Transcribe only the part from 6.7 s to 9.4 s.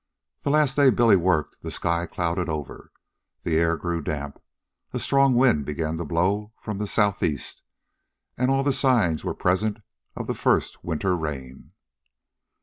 the southeast, and all the signs were